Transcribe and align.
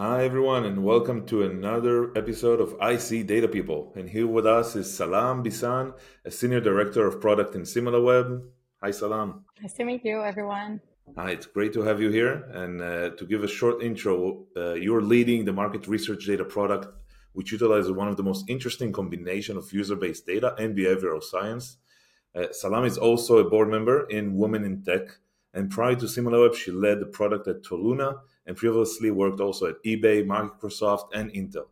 Hi, 0.00 0.24
everyone, 0.24 0.64
and 0.64 0.82
welcome 0.82 1.26
to 1.26 1.42
another 1.42 2.10
episode 2.16 2.58
of 2.58 2.74
IC 2.80 3.26
Data 3.26 3.46
People. 3.46 3.92
And 3.94 4.08
here 4.08 4.26
with 4.26 4.46
us 4.46 4.74
is 4.74 4.90
Salam 4.90 5.44
Beasan, 5.44 5.92
a 6.24 6.30
Senior 6.30 6.62
Director 6.62 7.06
of 7.06 7.20
Product 7.20 7.54
in 7.54 7.64
SimilarWeb. 7.64 8.40
Hi, 8.82 8.92
Salam. 8.92 9.44
Nice 9.60 9.74
to 9.74 9.84
meet 9.84 10.02
you, 10.02 10.22
everyone. 10.22 10.80
Hi, 11.18 11.32
it's 11.32 11.44
great 11.44 11.74
to 11.74 11.82
have 11.82 12.00
you 12.00 12.08
here. 12.08 12.48
And 12.54 12.80
uh, 12.80 13.10
to 13.10 13.26
give 13.26 13.44
a 13.44 13.46
short 13.46 13.82
intro, 13.82 14.46
uh, 14.56 14.72
you're 14.72 15.02
leading 15.02 15.44
the 15.44 15.52
market 15.52 15.86
research 15.86 16.24
data 16.24 16.46
product, 16.46 16.88
which 17.34 17.52
utilizes 17.52 17.92
one 17.92 18.08
of 18.08 18.16
the 18.16 18.22
most 18.22 18.48
interesting 18.48 18.92
combination 18.92 19.58
of 19.58 19.70
user-based 19.70 20.24
data 20.24 20.54
and 20.58 20.74
behavioral 20.74 21.22
science. 21.22 21.76
Uh, 22.34 22.46
Salam 22.52 22.86
is 22.86 22.96
also 22.96 23.36
a 23.36 23.50
board 23.50 23.68
member 23.68 24.06
in 24.08 24.34
Women 24.34 24.64
in 24.64 24.82
Tech, 24.82 25.18
and 25.52 25.70
prior 25.70 25.96
to 25.96 26.06
SimilarWeb, 26.06 26.54
she 26.54 26.70
led 26.70 27.00
the 27.00 27.06
product 27.06 27.48
at 27.48 27.62
Toluna 27.62 28.20
and 28.50 28.56
previously 28.56 29.12
worked 29.12 29.38
also 29.38 29.66
at 29.66 29.76
eBay, 29.84 30.26
Microsoft, 30.26 31.14
and 31.14 31.32
Intel. 31.32 31.66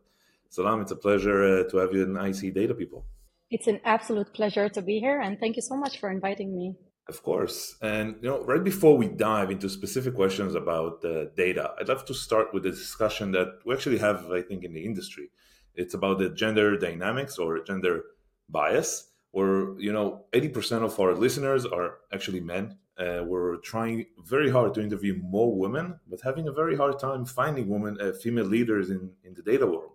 Salam, 0.47 0.79
it's 0.79 0.91
a 0.91 0.95
pleasure 0.95 1.43
uh, 1.43 1.69
to 1.69 1.75
have 1.75 1.93
you 1.93 2.03
in 2.03 2.15
IC 2.15 2.53
Data 2.53 2.73
People. 2.73 3.05
It's 3.51 3.67
an 3.67 3.81
absolute 3.83 4.33
pleasure 4.33 4.69
to 4.69 4.81
be 4.81 4.99
here, 5.01 5.19
and 5.19 5.37
thank 5.37 5.57
you 5.57 5.61
so 5.61 5.75
much 5.75 5.99
for 5.99 6.09
inviting 6.09 6.55
me. 6.55 6.75
Of 7.09 7.21
course. 7.21 7.75
And 7.81 8.15
you 8.21 8.29
know, 8.29 8.45
right 8.45 8.63
before 8.63 8.95
we 8.95 9.09
dive 9.09 9.51
into 9.51 9.67
specific 9.67 10.15
questions 10.15 10.55
about 10.55 11.03
uh, 11.03 11.25
data, 11.35 11.73
I'd 11.77 11.89
love 11.89 12.05
to 12.05 12.13
start 12.13 12.53
with 12.53 12.65
a 12.65 12.71
discussion 12.71 13.33
that 13.33 13.49
we 13.65 13.73
actually 13.73 13.97
have, 13.97 14.31
I 14.31 14.41
think, 14.41 14.63
in 14.63 14.73
the 14.73 14.85
industry. 14.85 15.31
It's 15.75 15.95
about 15.95 16.19
the 16.19 16.29
gender 16.29 16.77
dynamics 16.77 17.37
or 17.37 17.61
gender 17.61 18.03
bias, 18.47 19.11
where 19.31 19.77
you 19.77 19.91
know, 19.91 20.23
80% 20.31 20.83
of 20.83 20.97
our 20.97 21.13
listeners 21.13 21.65
are 21.65 21.97
actually 22.13 22.39
men. 22.39 22.77
Uh, 22.99 23.23
we're 23.23 23.57
trying 23.57 24.05
very 24.25 24.49
hard 24.49 24.73
to 24.73 24.81
interview 24.81 25.15
more 25.23 25.55
women, 25.55 25.99
but 26.09 26.19
having 26.21 26.47
a 26.47 26.51
very 26.51 26.75
hard 26.75 26.99
time 26.99 27.25
finding 27.25 27.69
women, 27.69 27.97
uh, 28.01 28.11
female 28.11 28.45
leaders 28.45 28.89
in, 28.89 29.11
in 29.23 29.33
the 29.33 29.41
data 29.41 29.65
world. 29.65 29.93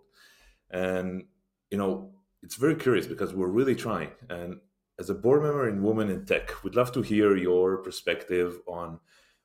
And 0.71 1.25
you 1.71 1.77
know, 1.77 2.11
it's 2.41 2.55
very 2.55 2.75
curious 2.75 3.07
because 3.07 3.33
we're 3.33 3.47
really 3.47 3.75
trying. 3.75 4.11
And 4.29 4.59
as 4.99 5.09
a 5.09 5.13
board 5.13 5.43
member 5.43 5.67
in 5.67 5.83
Women 5.83 6.09
in 6.09 6.25
Tech, 6.25 6.63
we'd 6.63 6.75
love 6.75 6.91
to 6.93 7.01
hear 7.01 7.35
your 7.35 7.77
perspective 7.77 8.59
on 8.67 8.99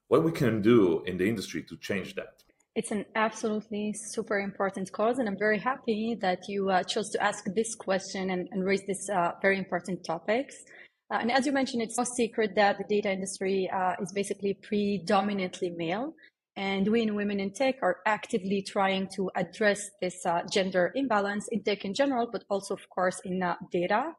what 0.09 0.23
we 0.25 0.33
can 0.33 0.63
do 0.63 1.03
in 1.05 1.17
the 1.19 1.29
industry 1.29 1.63
to 1.65 1.77
change 1.77 2.15
that. 2.15 2.43
It's 2.77 2.93
an 2.93 3.05
absolutely 3.17 3.93
super 3.93 4.39
important 4.39 4.93
cause, 4.93 5.19
and 5.19 5.29
I'm 5.29 5.39
very 5.39 5.59
happy 5.59 6.17
that 6.21 6.49
you 6.49 6.71
uh, 6.71 6.85
chose 6.85 7.11
to 7.11 7.23
ask 7.23 7.45
this 7.55 7.75
question 7.75 8.31
and, 8.31 8.49
and 8.53 8.65
raise 8.65 8.85
this 8.87 9.09
uh, 9.11 9.33
very 9.43 9.59
important 9.59 10.05
topics. 10.05 10.55
Uh, 11.11 11.19
and 11.21 11.33
as 11.33 11.45
you 11.45 11.53
mentioned, 11.53 11.83
it's 11.83 11.99
no 11.99 12.05
secret 12.05 12.55
that 12.55 12.79
the 12.79 12.85
data 12.85 13.11
industry 13.11 13.69
uh, 13.71 13.95
is 14.01 14.13
basically 14.13 14.55
predominantly 14.55 15.71
male. 15.71 16.15
And 16.57 16.87
we 16.89 17.03
in 17.03 17.15
Women 17.15 17.41
in 17.41 17.53
Tech 17.53 17.77
are 17.83 17.99
actively 18.07 18.63
trying 18.63 19.09
to 19.17 19.31
address 19.35 19.91
this 20.01 20.25
uh, 20.27 20.43
gender 20.51 20.93
imbalance 20.95 21.49
in 21.49 21.63
tech 21.63 21.85
in 21.85 21.95
general, 21.95 22.29
but 22.31 22.45
also, 22.51 22.75
of 22.75 22.89
course, 22.91 23.21
in 23.25 23.43
uh, 23.43 23.57
data 23.73 24.13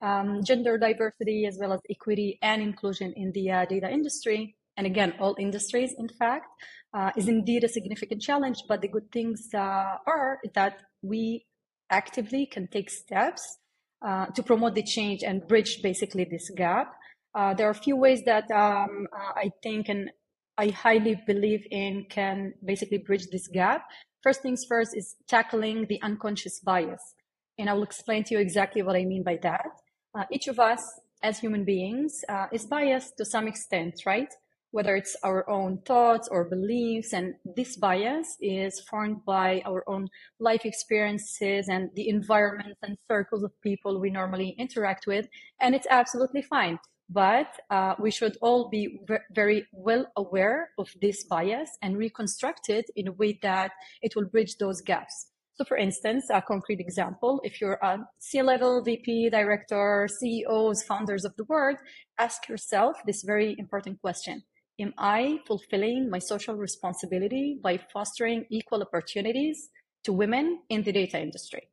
um, 0.00 0.42
gender 0.44 0.78
diversity 0.78 1.46
as 1.46 1.58
well 1.58 1.72
as 1.72 1.80
equity 1.90 2.38
and 2.42 2.62
inclusion 2.62 3.12
in 3.16 3.32
the 3.32 3.50
uh, 3.50 3.64
data 3.64 3.90
industry, 3.90 4.54
and 4.76 4.86
again, 4.86 5.14
all 5.18 5.34
industries, 5.38 5.92
in 5.98 6.08
fact, 6.08 6.46
uh, 6.94 7.10
is 7.16 7.26
indeed 7.28 7.64
a 7.64 7.68
significant 7.68 8.22
challenge. 8.22 8.62
But 8.68 8.80
the 8.80 8.88
good 8.88 9.10
things 9.10 9.48
are 9.52 10.38
that 10.54 10.82
we 11.02 11.46
actively 11.90 12.46
can 12.46 12.68
take 12.68 12.90
steps 12.90 13.58
uh, 14.02 14.26
to 14.26 14.42
promote 14.42 14.74
the 14.74 14.82
change 14.82 15.22
and 15.22 15.46
bridge 15.46 15.80
basically 15.82 16.24
this 16.24 16.50
gap. 16.56 16.94
Uh, 17.34 17.54
there 17.54 17.66
are 17.66 17.70
a 17.70 17.74
few 17.74 17.96
ways 17.96 18.22
that 18.24 18.50
um, 18.50 19.06
uh, 19.12 19.32
I 19.36 19.50
think 19.62 19.88
and 19.88 20.10
I 20.56 20.68
highly 20.68 21.20
believe 21.26 21.66
in 21.70 22.06
can 22.10 22.54
basically 22.64 22.98
bridge 22.98 23.26
this 23.30 23.46
gap. 23.48 23.84
First 24.22 24.42
things 24.42 24.64
first 24.68 24.96
is 24.96 25.14
tackling 25.28 25.86
the 25.88 26.00
unconscious 26.02 26.58
bias. 26.60 27.14
And 27.58 27.68
I 27.68 27.74
will 27.74 27.84
explain 27.84 28.24
to 28.24 28.34
you 28.34 28.40
exactly 28.40 28.82
what 28.82 28.96
I 28.96 29.04
mean 29.04 29.22
by 29.22 29.38
that 29.42 29.66
uh, 30.14 30.24
each 30.30 30.48
of 30.48 30.58
us 30.58 31.00
as 31.22 31.38
human 31.38 31.64
beings 31.64 32.24
uh, 32.28 32.46
is 32.52 32.66
biased 32.66 33.16
to 33.18 33.24
some 33.24 33.48
extent, 33.48 34.02
right? 34.06 34.32
Whether 34.70 34.96
it's 34.96 35.16
our 35.22 35.48
own 35.48 35.78
thoughts 35.86 36.28
or 36.30 36.44
beliefs, 36.44 37.12
and 37.12 37.34
this 37.56 37.76
bias 37.76 38.36
is 38.40 38.80
formed 38.80 39.24
by 39.24 39.62
our 39.64 39.82
own 39.88 40.08
life 40.38 40.64
experiences 40.64 41.68
and 41.68 41.90
the 41.94 42.08
environments 42.08 42.78
and 42.82 42.98
circles 43.08 43.42
of 43.42 43.52
people 43.62 44.00
we 44.00 44.10
normally 44.10 44.50
interact 44.58 45.06
with, 45.06 45.26
and 45.60 45.74
it's 45.74 45.86
absolutely 45.90 46.42
fine. 46.42 46.78
But 47.10 47.48
uh, 47.70 47.94
we 47.98 48.10
should 48.10 48.36
all 48.42 48.68
be 48.68 49.00
very 49.32 49.66
well 49.72 50.06
aware 50.16 50.70
of 50.76 50.90
this 51.00 51.24
bias 51.24 51.70
and 51.80 51.96
reconstruct 51.96 52.68
it 52.68 52.84
in 52.96 53.08
a 53.08 53.12
way 53.12 53.38
that 53.42 53.72
it 54.02 54.14
will 54.14 54.26
bridge 54.26 54.56
those 54.58 54.82
gaps. 54.82 55.28
So 55.58 55.64
for 55.64 55.76
instance, 55.76 56.26
a 56.30 56.40
concrete 56.40 56.78
example, 56.78 57.40
if 57.42 57.60
you're 57.60 57.80
a 57.82 57.98
C-level 58.20 58.84
VP, 58.84 59.30
director, 59.30 60.08
CEOs, 60.20 60.84
founders 60.84 61.24
of 61.24 61.34
the 61.36 61.44
world, 61.44 61.78
ask 62.16 62.48
yourself 62.48 62.96
this 63.06 63.22
very 63.22 63.56
important 63.58 64.00
question. 64.00 64.44
Am 64.80 64.94
I 64.96 65.40
fulfilling 65.46 66.08
my 66.08 66.18
social 66.18 66.54
responsibility 66.54 67.58
by 67.62 67.78
fostering 67.92 68.46
equal 68.50 68.82
opportunities 68.82 69.70
to 70.04 70.12
women 70.12 70.60
in 70.68 70.82
the 70.82 70.92
data 70.92 71.20
industry? 71.20 71.68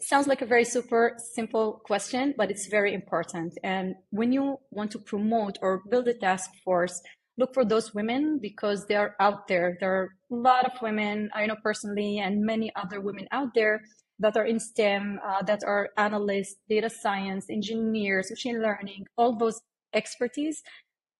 Sounds 0.00 0.26
like 0.26 0.42
a 0.42 0.46
very 0.46 0.64
super 0.64 1.16
simple 1.32 1.80
question, 1.84 2.34
but 2.36 2.50
it's 2.50 2.66
very 2.66 2.92
important. 2.92 3.56
And 3.62 3.94
when 4.10 4.32
you 4.32 4.58
want 4.70 4.90
to 4.92 4.98
promote 4.98 5.58
or 5.62 5.82
build 5.88 6.08
a 6.08 6.14
task 6.14 6.50
force 6.64 7.00
look 7.36 7.52
for 7.52 7.64
those 7.64 7.94
women 7.94 8.38
because 8.40 8.86
they 8.86 8.94
are 8.94 9.16
out 9.20 9.48
there. 9.48 9.76
There 9.80 9.92
are 9.92 10.08
a 10.30 10.34
lot 10.34 10.64
of 10.66 10.80
women 10.80 11.30
I 11.34 11.46
know 11.46 11.56
personally 11.62 12.18
and 12.18 12.44
many 12.44 12.70
other 12.76 13.00
women 13.00 13.26
out 13.32 13.54
there 13.54 13.82
that 14.20 14.36
are 14.36 14.44
in 14.44 14.60
STEM, 14.60 15.18
uh, 15.26 15.42
that 15.42 15.64
are 15.66 15.90
analysts, 15.96 16.56
data 16.68 16.88
science, 16.88 17.46
engineers, 17.50 18.30
machine 18.30 18.62
learning, 18.62 19.06
all 19.16 19.36
those 19.36 19.60
expertise. 19.92 20.62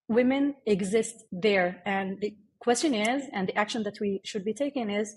Women 0.07 0.55
exist 0.65 1.23
there. 1.31 1.81
And 1.85 2.19
the 2.21 2.35
question 2.59 2.93
is, 2.93 3.23
and 3.33 3.47
the 3.47 3.57
action 3.57 3.83
that 3.83 3.99
we 3.99 4.21
should 4.23 4.45
be 4.45 4.53
taking 4.53 4.89
is, 4.89 5.15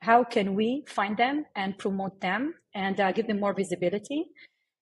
how 0.00 0.24
can 0.24 0.54
we 0.54 0.84
find 0.88 1.16
them 1.16 1.44
and 1.54 1.76
promote 1.76 2.20
them 2.20 2.54
and 2.74 2.98
uh, 3.00 3.12
give 3.12 3.26
them 3.26 3.40
more 3.40 3.52
visibility? 3.52 4.24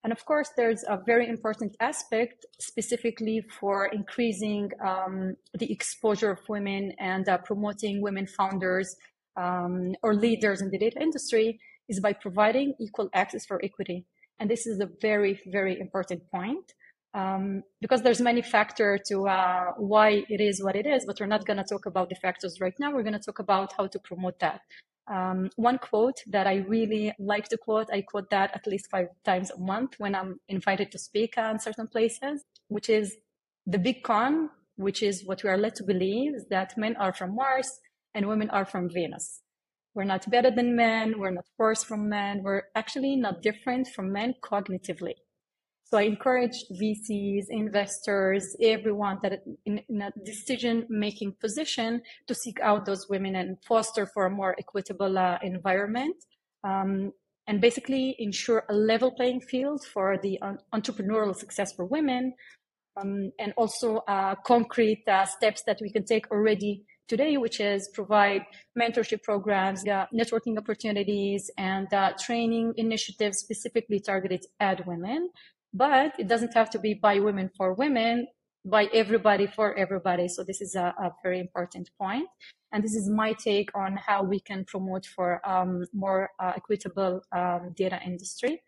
And 0.04 0.12
of 0.12 0.24
course, 0.24 0.50
there's 0.56 0.84
a 0.88 0.98
very 1.04 1.28
important 1.28 1.76
aspect 1.80 2.46
specifically 2.60 3.42
for 3.60 3.86
increasing 3.86 4.70
um, 4.80 5.34
the 5.58 5.70
exposure 5.72 6.30
of 6.30 6.48
women 6.48 6.92
and 6.98 7.28
uh, 7.28 7.38
promoting 7.38 8.00
women 8.00 8.26
founders 8.26 8.94
um, 9.36 9.94
or 10.02 10.14
leaders 10.14 10.62
in 10.62 10.70
the 10.70 10.78
data 10.78 11.00
industry 11.00 11.58
is 11.88 12.00
by 12.00 12.12
providing 12.12 12.74
equal 12.80 13.08
access 13.12 13.44
for 13.44 13.60
equity. 13.64 14.06
And 14.38 14.48
this 14.48 14.66
is 14.66 14.80
a 14.80 14.88
very, 15.00 15.40
very 15.46 15.80
important 15.80 16.22
point. 16.30 16.72
Um, 17.14 17.62
because 17.80 18.02
there's 18.02 18.20
many 18.20 18.42
factor 18.42 18.98
to 19.06 19.28
uh, 19.28 19.72
why 19.76 20.24
it 20.28 20.40
is 20.40 20.62
what 20.62 20.76
it 20.76 20.86
is, 20.86 21.04
but 21.06 21.18
we're 21.18 21.26
not 21.26 21.46
going 21.46 21.56
to 21.56 21.64
talk 21.64 21.86
about 21.86 22.10
the 22.10 22.14
factors 22.16 22.60
right 22.60 22.74
now. 22.78 22.92
We're 22.92 23.02
going 23.02 23.14
to 23.14 23.18
talk 23.18 23.38
about 23.38 23.72
how 23.76 23.86
to 23.86 23.98
promote 23.98 24.38
that. 24.40 24.60
Um, 25.10 25.48
one 25.56 25.78
quote 25.78 26.22
that 26.26 26.46
I 26.46 26.56
really 26.56 27.14
like 27.18 27.48
to 27.48 27.56
quote, 27.56 27.88
I 27.90 28.02
quote 28.02 28.28
that 28.30 28.50
at 28.54 28.66
least 28.66 28.88
five 28.90 29.06
times 29.24 29.50
a 29.50 29.58
month 29.58 29.94
when 29.96 30.14
I'm 30.14 30.38
invited 30.48 30.92
to 30.92 30.98
speak 30.98 31.34
in 31.38 31.58
certain 31.58 31.86
places, 31.86 32.44
which 32.68 32.90
is 32.90 33.16
the 33.66 33.78
big 33.78 34.02
con, 34.02 34.50
which 34.76 35.02
is 35.02 35.24
what 35.24 35.42
we 35.42 35.48
are 35.48 35.56
led 35.56 35.74
to 35.76 35.84
believe 35.84 36.34
is 36.34 36.46
that 36.50 36.76
men 36.76 36.94
are 36.96 37.12
from 37.12 37.34
Mars 37.34 37.80
and 38.14 38.28
women 38.28 38.50
are 38.50 38.66
from 38.66 38.90
Venus. 38.90 39.40
We're 39.94 40.04
not 40.04 40.30
better 40.30 40.50
than 40.50 40.76
men. 40.76 41.18
We're 41.18 41.32
not 41.32 41.46
worse 41.58 41.82
from 41.82 42.08
men. 42.08 42.42
We're 42.42 42.64
actually 42.74 43.16
not 43.16 43.42
different 43.42 43.88
from 43.88 44.12
men 44.12 44.34
cognitively. 44.42 45.14
So 45.90 45.96
I 45.96 46.02
encourage 46.02 46.66
VCs, 46.70 47.46
investors, 47.48 48.54
everyone 48.60 49.20
that 49.22 49.42
in, 49.64 49.80
in 49.88 50.02
a 50.02 50.12
decision 50.22 50.86
making 50.90 51.36
position 51.40 52.02
to 52.26 52.34
seek 52.34 52.60
out 52.60 52.84
those 52.84 53.08
women 53.08 53.36
and 53.36 53.56
foster 53.66 54.04
for 54.04 54.26
a 54.26 54.30
more 54.30 54.54
equitable 54.58 55.16
uh, 55.16 55.38
environment. 55.42 56.16
Um, 56.62 57.12
and 57.46 57.62
basically 57.62 58.14
ensure 58.18 58.64
a 58.68 58.74
level 58.74 59.10
playing 59.10 59.40
field 59.40 59.82
for 59.86 60.18
the 60.22 60.38
uh, 60.42 60.52
entrepreneurial 60.74 61.34
success 61.34 61.72
for 61.72 61.86
women, 61.86 62.34
um, 62.98 63.32
and 63.38 63.54
also 63.56 63.98
uh, 64.06 64.34
concrete 64.44 65.02
uh, 65.08 65.24
steps 65.24 65.62
that 65.62 65.78
we 65.80 65.90
can 65.90 66.04
take 66.04 66.30
already 66.30 66.84
today, 67.08 67.38
which 67.38 67.58
is 67.60 67.88
provide 67.94 68.42
mentorship 68.78 69.22
programs, 69.22 69.88
uh, 69.88 70.04
networking 70.14 70.58
opportunities, 70.58 71.50
and 71.56 71.90
uh, 71.94 72.12
training 72.22 72.74
initiatives 72.76 73.38
specifically 73.38 73.98
targeted 73.98 74.44
at 74.60 74.86
women 74.86 75.30
but 75.72 76.12
it 76.18 76.28
doesn't 76.28 76.54
have 76.54 76.70
to 76.70 76.78
be 76.78 76.94
by 76.94 77.18
women 77.18 77.50
for 77.56 77.74
women, 77.74 78.26
by 78.64 78.88
everybody 78.92 79.46
for 79.46 79.76
everybody. 79.78 80.28
So 80.28 80.44
this 80.44 80.60
is 80.60 80.74
a, 80.74 80.94
a 80.98 81.12
very 81.22 81.40
important 81.40 81.90
point. 82.00 82.28
And 82.72 82.84
this 82.84 82.94
is 82.94 83.08
my 83.08 83.32
take 83.32 83.70
on 83.74 83.96
how 83.96 84.22
we 84.22 84.40
can 84.40 84.64
promote 84.64 85.06
for 85.06 85.40
um, 85.48 85.84
more 85.92 86.30
uh, 86.38 86.52
equitable 86.56 87.22
um, 87.32 87.72
data 87.76 87.98
industry. 88.04 88.62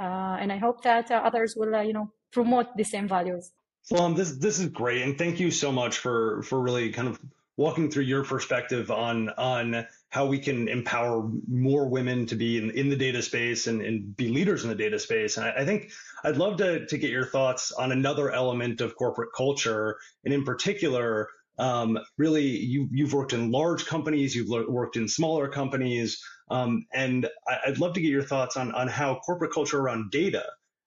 Uh, 0.00 0.36
and 0.40 0.52
I 0.52 0.58
hope 0.58 0.82
that 0.82 1.10
uh, 1.10 1.22
others 1.24 1.54
will, 1.56 1.74
uh, 1.74 1.82
you 1.82 1.92
know, 1.92 2.10
promote 2.32 2.76
the 2.76 2.84
same 2.84 3.06
values. 3.06 3.52
Well, 3.90 4.12
this 4.14 4.32
this 4.32 4.58
is 4.58 4.68
great, 4.68 5.02
and 5.02 5.16
thank 5.16 5.38
you 5.38 5.50
so 5.50 5.70
much 5.70 5.98
for 5.98 6.42
for 6.42 6.58
really 6.58 6.90
kind 6.90 7.06
of 7.06 7.20
walking 7.56 7.90
through 7.90 8.04
your 8.04 8.24
perspective 8.24 8.90
on 8.90 9.28
on 9.28 9.86
how 10.14 10.24
we 10.24 10.38
can 10.38 10.68
empower 10.68 11.28
more 11.48 11.88
women 11.88 12.24
to 12.24 12.36
be 12.36 12.56
in, 12.56 12.70
in 12.70 12.88
the 12.88 12.94
data 12.94 13.20
space 13.20 13.66
and, 13.66 13.82
and 13.82 14.16
be 14.16 14.28
leaders 14.28 14.62
in 14.62 14.68
the 14.68 14.76
data 14.76 14.96
space. 14.96 15.36
And 15.36 15.44
I, 15.44 15.62
I 15.62 15.64
think 15.64 15.90
I'd 16.22 16.36
love 16.36 16.56
to, 16.58 16.86
to 16.86 16.98
get 16.98 17.10
your 17.10 17.26
thoughts 17.26 17.72
on 17.72 17.90
another 17.90 18.30
element 18.30 18.80
of 18.80 18.94
corporate 18.94 19.30
culture, 19.36 19.96
and 20.24 20.32
in 20.32 20.44
particular, 20.44 21.30
um, 21.58 21.98
really 22.16 22.46
you, 22.46 22.88
you've 22.92 23.12
worked 23.12 23.32
in 23.32 23.50
large 23.50 23.86
companies, 23.86 24.36
you've 24.36 24.50
worked 24.68 24.94
in 24.94 25.08
smaller 25.08 25.48
companies, 25.48 26.22
um, 26.48 26.86
and 26.94 27.28
I, 27.48 27.70
would 27.70 27.80
love 27.80 27.94
to 27.94 28.00
get 28.00 28.10
your 28.10 28.22
thoughts 28.22 28.56
on, 28.56 28.70
on 28.70 28.86
how 28.86 29.16
corporate 29.16 29.52
culture 29.52 29.80
around 29.80 30.12
data 30.12 30.44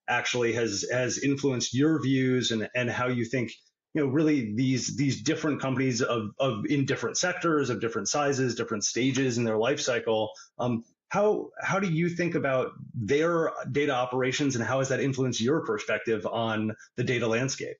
actually 0.08 0.54
has 0.54 0.86
has 0.90 1.18
influenced 1.18 1.74
your 1.74 2.02
views 2.02 2.50
and, 2.50 2.66
and 2.74 2.88
how 2.88 3.08
you 3.08 3.26
think 3.26 3.52
you 3.98 4.04
know 4.04 4.10
really 4.10 4.54
these 4.54 4.96
these 4.96 5.20
different 5.22 5.60
companies 5.60 6.00
of, 6.02 6.30
of 6.38 6.64
in 6.66 6.84
different 6.84 7.16
sectors 7.16 7.68
of 7.68 7.80
different 7.80 8.08
sizes 8.08 8.54
different 8.54 8.84
stages 8.84 9.38
in 9.38 9.44
their 9.44 9.58
life 9.58 9.80
cycle 9.80 10.30
um, 10.60 10.84
how 11.08 11.48
how 11.60 11.80
do 11.80 11.90
you 11.90 12.08
think 12.08 12.36
about 12.36 12.68
their 12.94 13.50
data 13.72 13.92
operations 13.92 14.54
and 14.54 14.64
how 14.64 14.78
has 14.78 14.88
that 14.90 15.00
influenced 15.00 15.40
your 15.40 15.64
perspective 15.64 16.24
on 16.26 16.72
the 16.96 17.02
data 17.02 17.26
landscape? 17.26 17.78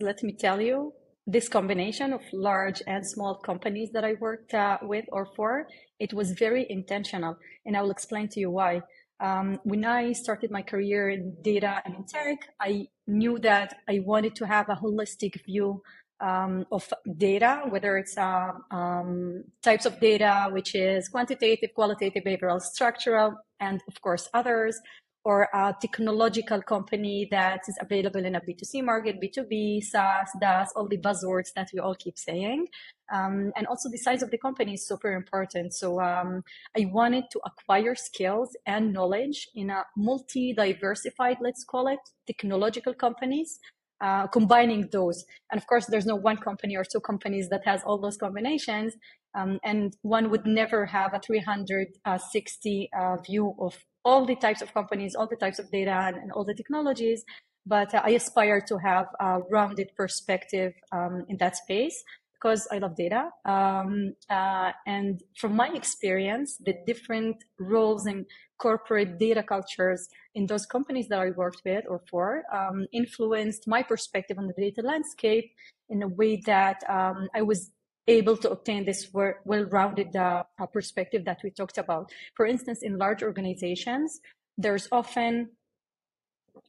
Let 0.00 0.22
me 0.22 0.32
tell 0.32 0.60
you 0.60 0.92
this 1.26 1.48
combination 1.48 2.12
of 2.12 2.22
large 2.32 2.82
and 2.86 3.06
small 3.06 3.34
companies 3.50 3.90
that 3.92 4.04
i 4.04 4.14
worked 4.26 4.54
uh, 4.54 4.78
with 4.82 5.06
or 5.12 5.26
for 5.36 5.66
it 5.98 6.12
was 6.14 6.28
very 6.32 6.64
intentional 6.70 7.36
and 7.64 7.76
i 7.76 7.82
will 7.82 7.94
explain 7.98 8.28
to 8.28 8.40
you 8.40 8.50
why. 8.50 8.82
Um, 9.18 9.58
when 9.64 9.82
I 9.86 10.12
started 10.12 10.50
my 10.50 10.60
career 10.60 11.08
in 11.08 11.36
data 11.40 11.80
and 11.86 11.94
in 11.94 12.04
tech, 12.04 12.38
I 12.60 12.88
knew 13.06 13.38
that 13.38 13.78
I 13.88 14.00
wanted 14.00 14.34
to 14.36 14.46
have 14.46 14.68
a 14.68 14.74
holistic 14.74 15.44
view 15.44 15.82
um, 16.20 16.64
of 16.72 16.92
data, 17.16 17.62
whether 17.68 17.98
it's 17.98 18.16
uh, 18.16 18.52
um, 18.70 19.44
types 19.62 19.86
of 19.86 20.00
data, 20.00 20.48
which 20.50 20.74
is 20.74 21.08
quantitative, 21.08 21.70
qualitative, 21.74 22.24
behavioral, 22.24 22.60
structural, 22.60 23.34
and 23.60 23.80
of 23.88 24.00
course 24.00 24.28
others, 24.32 24.80
or 25.26 25.48
a 25.52 25.74
technological 25.80 26.62
company 26.62 27.26
that 27.32 27.62
is 27.66 27.76
available 27.80 28.24
in 28.24 28.36
a 28.36 28.40
B2C 28.40 28.84
market, 28.84 29.20
B2B, 29.20 29.82
SaaS, 29.82 30.30
DaaS, 30.40 30.68
all 30.76 30.86
the 30.86 30.98
buzzwords 30.98 31.52
that 31.56 31.68
we 31.74 31.80
all 31.80 31.96
keep 31.96 32.16
saying. 32.16 32.68
Um, 33.12 33.50
and 33.56 33.66
also 33.66 33.88
the 33.90 33.98
size 33.98 34.22
of 34.22 34.30
the 34.30 34.38
company 34.38 34.74
is 34.74 34.86
super 34.86 35.12
important. 35.14 35.74
So 35.74 36.00
um, 36.00 36.44
I 36.78 36.84
wanted 36.92 37.24
to 37.32 37.40
acquire 37.44 37.96
skills 37.96 38.56
and 38.66 38.92
knowledge 38.92 39.48
in 39.56 39.70
a 39.70 39.82
multi-diversified, 39.96 41.38
let's 41.40 41.64
call 41.64 41.88
it, 41.88 41.98
technological 42.28 42.94
companies 42.94 43.58
uh, 44.00 44.28
combining 44.28 44.88
those. 44.92 45.24
And 45.50 45.60
of 45.60 45.66
course, 45.66 45.86
there's 45.86 46.06
no 46.06 46.16
one 46.16 46.36
company 46.36 46.76
or 46.76 46.84
two 46.84 47.00
companies 47.00 47.48
that 47.48 47.62
has 47.64 47.82
all 47.84 47.98
those 47.98 48.16
combinations. 48.16 48.94
Um, 49.36 49.58
and 49.64 49.96
one 50.02 50.30
would 50.30 50.46
never 50.46 50.86
have 50.86 51.14
a 51.14 51.18
360 51.18 52.90
uh, 52.96 53.16
view 53.26 53.54
of 53.58 53.76
all 54.06 54.24
the 54.24 54.36
types 54.36 54.62
of 54.62 54.72
companies, 54.72 55.16
all 55.16 55.26
the 55.26 55.40
types 55.44 55.58
of 55.58 55.66
data, 55.70 55.96
and, 56.08 56.16
and 56.16 56.30
all 56.32 56.44
the 56.44 56.54
technologies. 56.54 57.24
But 57.66 57.92
uh, 57.92 58.02
I 58.04 58.10
aspire 58.10 58.60
to 58.70 58.78
have 58.78 59.06
a 59.18 59.40
rounded 59.50 59.88
perspective 59.96 60.72
um, 60.92 61.24
in 61.28 61.36
that 61.38 61.56
space 61.56 61.96
because 62.34 62.68
I 62.70 62.78
love 62.78 62.94
data. 62.94 63.30
Um, 63.44 64.14
uh, 64.30 64.70
and 64.86 65.20
from 65.40 65.56
my 65.56 65.70
experience, 65.74 66.58
the 66.68 66.74
different 66.86 67.36
roles 67.58 68.06
in 68.06 68.26
corporate 68.58 69.18
data 69.18 69.42
cultures 69.42 70.08
in 70.34 70.46
those 70.46 70.66
companies 70.66 71.08
that 71.08 71.18
I 71.18 71.30
worked 71.30 71.62
with 71.64 71.84
or 71.88 72.00
for 72.08 72.44
um, 72.54 72.86
influenced 72.92 73.66
my 73.66 73.82
perspective 73.82 74.38
on 74.38 74.46
the 74.46 74.54
data 74.66 74.82
landscape 74.82 75.50
in 75.88 76.02
a 76.02 76.08
way 76.08 76.40
that 76.46 76.78
um, 76.88 77.28
I 77.34 77.42
was 77.42 77.70
able 78.08 78.36
to 78.36 78.50
obtain 78.50 78.84
this 78.84 79.08
well-rounded 79.12 80.14
uh, 80.14 80.44
perspective 80.72 81.24
that 81.24 81.40
we 81.42 81.50
talked 81.50 81.78
about. 81.78 82.12
For 82.34 82.46
instance, 82.46 82.82
in 82.82 82.98
large 82.98 83.22
organizations, 83.22 84.20
there's 84.56 84.88
often 84.92 85.50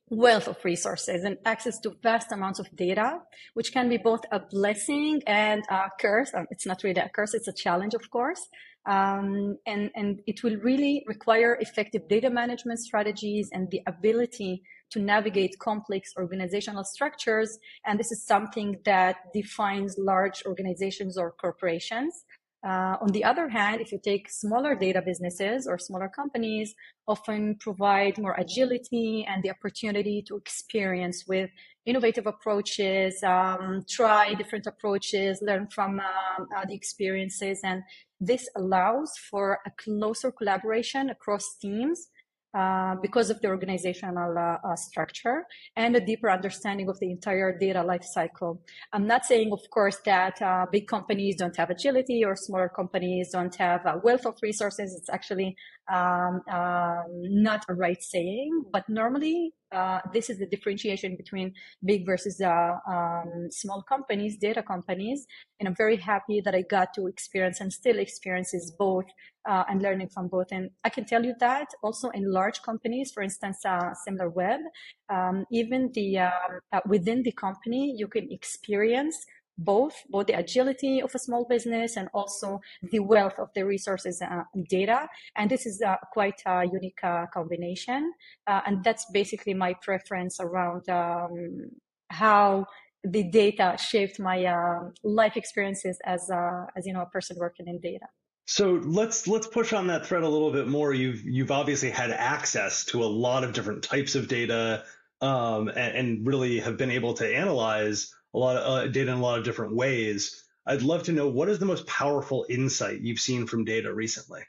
wealth 0.10 0.48
of 0.48 0.64
resources 0.64 1.24
and 1.24 1.38
access 1.46 1.80
to 1.80 1.96
vast 2.02 2.32
amounts 2.32 2.60
of 2.60 2.74
data, 2.76 3.20
which 3.54 3.72
can 3.72 3.90
be 3.90 3.98
both 3.98 4.22
a 4.32 4.40
blessing 4.40 5.22
and 5.28 5.64
a 5.70 5.90
curse. 6.00 6.32
Um, 6.34 6.48
it's 6.50 6.66
not 6.66 6.84
really 6.84 7.00
a 7.00 7.10
curse, 7.10 7.34
it's 7.34 7.48
a 7.48 7.54
challenge, 7.54 7.94
of 7.94 8.10
course. 8.10 8.48
Um, 8.86 9.58
and, 9.66 9.92
and 9.96 10.22
it 10.28 10.44
will 10.44 10.56
really 10.58 11.04
require 11.08 11.58
effective 11.60 12.08
data 12.08 12.30
management 12.30 12.80
strategies 12.80 13.50
and 13.52 13.70
the 13.70 13.82
ability 13.86 14.64
to 14.92 15.00
navigate 15.00 15.60
complex 15.60 16.14
organizational 16.18 16.84
structures. 16.84 17.58
And 17.86 18.00
this 18.00 18.12
is 18.12 18.26
something 18.26 18.78
that 18.86 19.18
defines 19.34 19.96
large 19.98 20.44
organizations 20.46 21.18
or 21.18 21.32
corporations. 21.32 22.26
Uh, 22.66 22.98
on 23.02 23.12
the 23.12 23.24
other 23.24 23.48
hand, 23.48 23.82
if 23.82 23.92
you 23.92 24.00
take 24.04 24.30
smaller 24.30 24.76
data 24.76 25.02
businesses 25.06 25.68
or 25.68 25.78
smaller 25.78 26.10
companies, 26.10 26.74
often 27.08 27.56
provide 27.60 28.18
more 28.18 28.36
agility 28.38 29.26
and 29.30 29.44
the 29.44 29.50
opportunity 29.50 30.24
to 30.28 30.36
experience 30.36 31.26
with 31.28 31.50
innovative 31.86 32.26
approaches, 32.26 33.24
um, 33.24 33.86
try 33.88 34.34
different 34.34 34.66
approaches, 34.66 35.40
learn 35.42 35.68
from 35.68 36.00
um, 36.00 36.48
uh, 36.58 36.66
the 36.68 36.74
experiences. 36.74 37.62
And 37.64 37.84
this 38.20 38.50
allows 38.58 39.14
for 39.30 39.60
a 39.66 39.72
closer 39.78 40.32
collaboration 40.32 41.10
across 41.10 41.46
teams 41.62 42.10
uh, 42.58 42.96
because 43.02 43.30
of 43.30 43.40
the 43.42 43.48
organizational 43.48 44.36
uh, 44.36 44.58
uh, 44.68 44.76
structure 44.76 45.46
and 45.76 45.96
a 45.96 46.00
deeper 46.00 46.30
understanding 46.30 46.90
of 46.90 47.00
the 47.00 47.12
entire 47.12 47.56
data 47.56 47.84
lifecycle. 47.84 48.58
I'm 48.94 49.06
not 49.06 49.26
saying, 49.26 49.52
of 49.54 49.62
course, 49.70 50.00
that 50.06 50.42
uh, 50.42 50.66
big 50.72 50.88
companies 50.88 51.36
don't 51.36 51.56
have 51.56 51.70
agility 51.70 52.26
or 52.26 52.36
smaller 52.36 52.70
companies 52.70 53.30
don't 53.32 53.56
have 53.56 53.82
a 53.86 54.00
wealth 54.04 54.26
of 54.26 54.36
resources. 54.42 54.96
It's 54.98 55.10
actually 55.10 55.56
um, 55.94 56.42
um, 56.52 57.06
not 57.46 57.64
a 57.70 57.76
right 57.76 58.02
saying, 58.02 58.64
but 58.74 58.90
normally 58.90 59.54
uh, 59.78 60.00
this 60.14 60.30
is 60.32 60.38
the 60.40 60.48
differentiation 60.54 61.16
between 61.16 61.54
big 61.86 62.06
versus 62.06 62.42
uh, 62.42 62.76
um, 62.96 63.50
small 63.52 63.82
companies, 63.94 64.38
data 64.38 64.64
companies. 64.64 65.26
And 65.60 65.68
I'm 65.68 65.76
very 65.76 65.98
happy 65.98 66.42
that 66.46 66.56
I 66.56 66.64
got 66.78 66.94
to 66.96 67.08
experience 67.08 67.62
and 67.62 67.72
still 67.72 68.00
experiences 68.00 68.74
both 68.78 69.06
uh, 69.48 69.64
and 69.70 69.82
learning 69.82 70.10
from 70.10 70.28
both. 70.28 70.48
And 70.52 70.72
I 70.84 70.90
can 70.90 71.06
tell 71.06 71.24
you 71.24 71.34
that 71.40 71.68
also 71.84 72.10
in 72.10 72.32
large 72.32 72.62
companies, 72.62 73.12
for 73.12 73.24
instance, 73.24 73.60
uh, 73.66 73.94
SimilarWeb, 74.04 74.62
um, 75.10 75.46
even 75.52 75.92
the 75.94 76.20
um, 76.20 76.32
uh, 76.74 76.82
within 76.86 77.24
the 77.24 77.32
company, 77.32 77.94
you 77.98 78.08
can 78.08 78.32
experience 78.32 79.26
both 79.58 79.96
both 80.10 80.28
the 80.28 80.38
agility 80.38 81.02
of 81.02 81.14
a 81.16 81.20
small 81.20 81.46
business 81.46 81.98
and 81.98 82.08
also 82.14 82.62
the 82.92 83.00
wealth 83.00 83.40
of 83.40 83.50
the 83.56 83.66
resources 83.66 84.22
uh, 84.22 84.44
and 84.54 84.68
data. 84.68 85.08
And 85.36 85.50
this 85.50 85.66
is 85.66 85.82
uh, 85.82 85.96
quite 86.14 86.42
a 86.46 86.66
unique 86.66 87.00
uh, 87.04 87.26
combination. 87.34 88.14
Uh, 88.46 88.62
and 88.66 88.84
that's 88.84 89.06
basically 89.12 89.54
my 89.54 89.74
preference 89.82 90.40
around 90.40 90.88
um, 90.90 91.72
how 92.10 92.66
the 93.04 93.24
data 93.24 93.76
shaped 93.78 94.20
my 94.20 94.46
uh, 94.46 94.90
life 95.04 95.38
experiences 95.38 96.00
as 96.06 96.30
uh, 96.30 96.66
as 96.76 96.86
you 96.86 96.94
know 96.94 97.02
a 97.02 97.10
person 97.10 97.38
working 97.40 97.68
in 97.68 97.80
data. 97.80 98.06
So 98.46 98.80
let's 98.84 99.28
let's 99.28 99.48
push 99.48 99.74
on 99.74 99.88
that 99.88 100.06
thread 100.06 100.24
a 100.24 100.30
little 100.30 100.52
bit 100.52 100.68
more. 100.68 100.94
You've 100.94 101.22
you've 101.24 101.52
obviously 101.52 101.90
had 101.90 102.12
access 102.12 102.86
to 102.86 103.04
a 103.04 103.06
lot 103.06 103.44
of 103.44 103.54
different 103.54 103.84
types 103.84 104.16
of 104.16 104.28
data 104.28 104.84
um, 105.22 105.68
and, 105.68 105.98
and 105.98 106.28
really 106.28 106.60
have 106.60 106.78
been 106.78 106.92
able 106.92 107.14
to 107.16 107.36
analyze 107.36 108.14
a 108.38 108.40
lot 108.40 108.56
of 108.58 108.64
uh, 108.64 108.88
data 108.88 109.12
in 109.12 109.18
a 109.18 109.22
lot 109.22 109.40
of 109.40 109.46
different 109.46 109.76
ways. 109.76 110.44
I'd 110.66 110.84
love 110.84 111.04
to 111.04 111.12
know 111.12 111.28
what 111.28 111.50
is 111.50 111.60
the 111.60 111.66
most 111.66 111.88
powerful 111.88 112.46
insight 112.50 113.02
you've 113.02 113.20
seen 113.20 113.48
from 113.48 113.66
data 113.66 113.92
recently. 113.94 114.42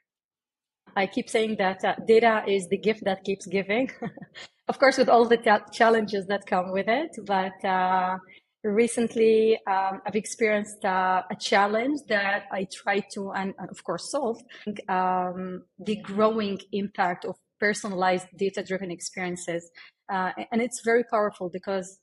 I 0.94 1.06
keep 1.06 1.30
saying 1.30 1.56
that 1.58 1.84
uh, 1.84 1.94
data 2.06 2.42
is 2.46 2.68
the 2.68 2.76
gift 2.76 3.04
that 3.04 3.24
keeps 3.24 3.46
giving. 3.46 3.90
of 4.68 4.78
course, 4.78 4.98
with 4.98 5.08
all 5.08 5.26
the 5.26 5.38
challenges 5.72 6.26
that 6.26 6.44
come 6.46 6.72
with 6.72 6.88
it. 6.88 7.16
But 7.24 7.64
uh, 7.64 8.18
recently, 8.62 9.58
um, 9.66 10.02
I've 10.06 10.16
experienced 10.16 10.84
uh, 10.84 11.22
a 11.30 11.36
challenge 11.36 12.00
that 12.08 12.44
I 12.52 12.66
try 12.70 12.98
to, 13.14 13.32
and, 13.32 13.54
of 13.70 13.82
course, 13.84 14.10
solve 14.10 14.42
um, 14.88 15.62
the 15.78 15.96
growing 15.96 16.58
impact 16.72 17.24
of 17.24 17.36
personalized 17.60 18.26
data 18.36 18.62
driven 18.62 18.90
experiences. 18.90 19.70
Uh, 20.12 20.32
and 20.52 20.60
it's 20.60 20.80
very 20.84 21.04
powerful 21.04 21.48
because 21.48 21.98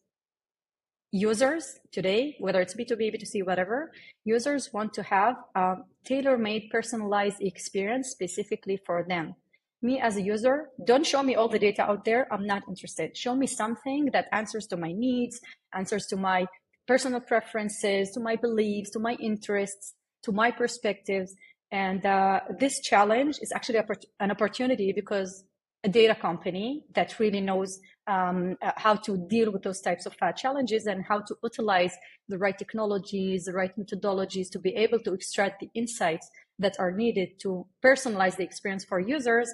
users 1.16 1.80
today, 1.94 2.36
whether 2.40 2.60
it's 2.60 2.76
B2B, 2.76 3.16
B2C, 3.16 3.46
whatever, 3.46 3.92
users 4.26 4.74
want 4.74 4.94
to 4.96 5.04
have 5.04 5.38
a 5.56 5.76
tailor-made 6.04 6.70
personalized 6.70 7.42
experience 7.42 8.10
specifically 8.10 8.78
for 8.86 9.06
them. 9.08 9.34
Me 9.82 9.98
as 10.00 10.18
a 10.18 10.22
user, 10.22 10.70
don't 10.84 11.06
show 11.06 11.24
me 11.24 11.36
all 11.36 11.48
the 11.48 11.60
data 11.60 11.84
out 11.84 12.04
there. 12.04 12.28
I'm 12.34 12.46
not 12.46 12.64
interested. 12.68 13.16
Show 13.16 13.34
me 13.34 13.48
something 13.48 14.10
that 14.12 14.28
answers 14.34 14.68
to 14.68 14.78
my 14.78 14.92
needs, 14.92 15.40
answers 15.74 16.06
to 16.08 16.18
my 16.18 16.48
personal 16.86 17.22
preferences, 17.22 18.12
to 18.12 18.20
my 18.20 18.36
beliefs, 18.36 18.90
to 18.92 19.00
my 19.00 19.14
interests, 19.14 19.94
to 20.24 20.34
my 20.34 20.52
perspectives. 20.52 21.34
And 21.72 22.06
uh, 22.06 22.42
this 22.60 22.82
challenge 22.82 23.40
is 23.42 23.54
actually 23.54 23.80
an 24.20 24.32
opportunity 24.32 24.92
because 24.92 25.46
a 25.86 25.90
data 25.90 26.16
company 26.16 26.84
that 26.94 27.20
really 27.20 27.42
knows 27.42 27.80
um, 28.08 28.58
uh, 28.62 28.72
how 28.78 28.96
to 28.96 29.18
deal 29.28 29.52
with 29.52 29.64
those 29.64 29.82
types 29.82 30.06
of 30.06 30.16
uh, 30.22 30.32
challenges 30.32 30.86
and 30.86 31.04
how 31.06 31.20
to 31.20 31.36
utilize 31.44 31.94
the 32.28 32.38
right 32.38 32.58
technologies, 32.58 33.46
the 33.46 33.54
right 33.54 33.72
methodologies 33.78 34.50
to 34.52 34.60
be 34.60 34.76
able 34.76 35.00
to 35.00 35.14
extract 35.14 35.60
the 35.60 35.70
insights 35.74 36.30
that 36.60 36.76
are 36.80 36.92
needed 36.92 37.30
to 37.42 37.66
personalize 37.84 38.38
the 38.38 38.44
experience 38.44 38.86
for 38.86 39.00
users, 39.00 39.52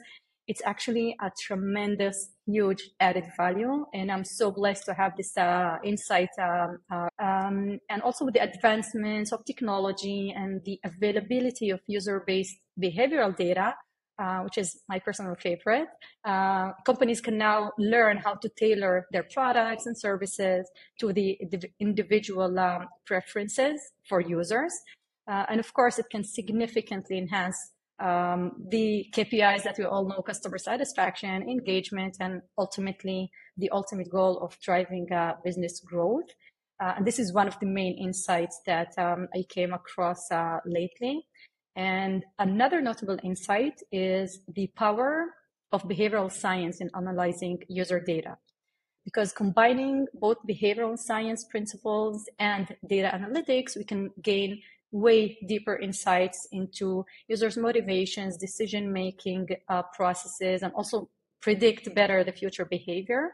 it's 0.48 0.62
actually 0.66 1.16
a 1.22 1.32
tremendous, 1.40 2.30
huge 2.46 2.90
added 3.00 3.26
value. 3.38 3.86
And 3.94 4.12
I'm 4.12 4.26
so 4.26 4.52
blessed 4.52 4.86
to 4.86 4.94
have 4.94 5.16
this 5.16 5.38
uh, 5.38 5.78
insight. 5.84 6.30
Um, 6.42 6.80
uh, 6.92 7.08
um, 7.20 7.80
and 7.90 8.02
also 8.02 8.26
with 8.26 8.34
the 8.34 8.44
advancements 8.44 9.32
of 9.32 9.46
technology 9.46 10.34
and 10.36 10.62
the 10.66 10.80
availability 10.84 11.70
of 11.70 11.80
user 11.88 12.24
based 12.26 12.58
behavioral 12.78 13.36
data, 13.36 13.76
uh, 14.20 14.40
which 14.42 14.58
is 14.58 14.82
my 14.88 15.00
personal 15.00 15.36
favorite. 15.36 15.88
Uh, 16.24 16.72
companies 16.86 17.22
can 17.22 17.38
now 17.38 17.72
learn 17.78 18.18
how 18.18 18.36
to 18.36 18.50
tailor 18.50 19.08
their 19.12 19.24
products 19.24 19.86
and 19.86 19.98
services 19.98 20.70
to 21.00 21.12
the 21.14 21.38
individual 21.80 22.60
um, 22.60 22.88
preferences 23.06 23.80
for 24.08 24.22
users. 24.22 24.74
Uh, 25.28 25.46
and 25.50 25.60
of 25.60 25.74
course, 25.74 26.00
it 26.00 26.06
can 26.10 26.24
significantly 26.24 27.18
enhance 27.18 27.58
um, 28.00 28.54
the 28.70 29.06
KPIs 29.14 29.64
that 29.64 29.78
we 29.78 29.86
all 29.86 30.08
know 30.08 30.22
customer 30.22 30.58
satisfaction, 30.58 31.48
engagement, 31.50 32.18
and 32.20 32.42
ultimately 32.58 33.30
the 33.58 33.70
ultimate 33.70 34.10
goal 34.10 34.40
of 34.40 34.58
driving 34.62 35.12
uh, 35.12 35.34
business 35.44 35.80
growth. 35.80 36.30
Uh, 36.82 36.94
and 36.98 37.06
this 37.06 37.20
is 37.20 37.32
one 37.32 37.48
of 37.48 37.60
the 37.60 37.68
main 37.68 37.96
insights 37.98 38.60
that 38.66 38.92
um, 38.98 39.28
I 39.36 39.44
came 39.50 39.72
across 39.72 40.32
uh, 40.32 40.58
lately. 40.66 41.28
And 41.76 42.26
another 42.40 42.82
notable 42.82 43.18
insight 43.24 43.82
is 43.92 44.40
the 44.54 44.68
power 44.76 45.28
of 45.72 45.84
behavioral 45.84 46.32
science 46.32 46.82
in 46.82 46.90
analyzing 46.96 47.64
user 47.68 48.00
data. 48.00 48.38
Because 49.06 49.32
combining 49.32 50.08
both 50.14 50.38
behavioral 50.48 50.98
science 50.98 51.46
principles 51.46 52.30
and 52.40 52.76
data 52.88 53.10
analytics, 53.14 53.76
we 53.76 53.84
can 53.84 54.12
gain 54.22 54.62
way 54.92 55.38
deeper 55.48 55.78
insights 55.78 56.48
into 56.52 57.06
users' 57.28 57.58
motivations, 57.58 58.38
decision 58.38 58.92
making 58.92 59.48
uh, 59.70 59.84
processes, 59.96 60.62
and 60.62 60.74
also 60.74 61.10
predict 61.42 61.96
better 61.96 62.24
the 62.24 62.32
future 62.32 62.66
behavior 62.66 63.32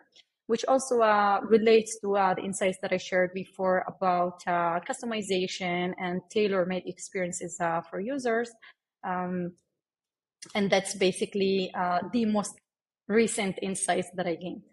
which 0.47 0.65
also 0.65 1.01
uh, 1.01 1.39
relates 1.43 1.99
to 1.99 2.15
uh, 2.17 2.33
the 2.33 2.41
insights 2.41 2.77
that 2.81 2.91
I 2.91 2.97
shared 2.97 3.33
before 3.33 3.83
about 3.87 4.41
uh, 4.47 4.79
customization 4.79 5.93
and 5.99 6.21
tailor-made 6.29 6.83
experiences 6.85 7.57
uh, 7.59 7.81
for 7.81 7.99
users. 7.99 8.49
Um, 9.03 9.53
and 10.55 10.69
that's 10.69 10.95
basically 10.95 11.71
uh, 11.77 11.99
the 12.13 12.25
most 12.25 12.53
recent 13.07 13.59
insights 13.61 14.09
that 14.15 14.25
I 14.25 14.35
gained. 14.35 14.63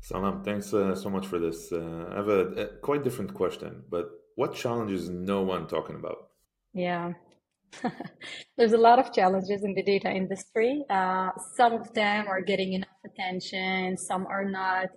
Salam, 0.00 0.44
thanks 0.44 0.72
uh, 0.72 0.94
so 0.94 1.10
much 1.10 1.26
for 1.26 1.38
this. 1.38 1.72
I 1.72 2.16
have 2.16 2.28
a, 2.28 2.40
a, 2.62 2.66
quite 2.80 3.02
different 3.02 3.34
question, 3.34 3.82
but 3.90 4.10
what 4.36 4.54
challenges 4.54 5.08
no 5.08 5.42
one 5.42 5.66
talking 5.66 5.96
about? 5.96 6.28
Yeah. 6.74 7.14
There's 8.56 8.72
a 8.72 8.78
lot 8.78 8.98
of 8.98 9.12
challenges 9.12 9.62
in 9.62 9.74
the 9.74 9.82
data 9.82 10.10
industry. 10.10 10.84
Uh, 10.88 11.30
some 11.54 11.74
of 11.74 11.92
them 11.94 12.26
are 12.28 12.40
getting 12.40 12.72
enough 12.74 12.98
attention, 13.04 13.96
some 13.96 14.26
are 14.26 14.44
not. 14.44 14.88